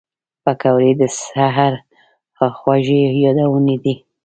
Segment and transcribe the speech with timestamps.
[0.43, 1.73] پکورې د سهر
[2.57, 3.95] خوږې یادونې دي